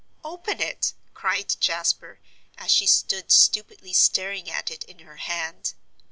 [0.23, 2.19] "Open it," cried Jasper,
[2.57, 5.75] as she stood stupidly staring at it, in her hand.